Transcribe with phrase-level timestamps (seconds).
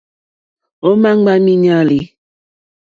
[0.87, 1.99] Ò ma ŋgba miinyali?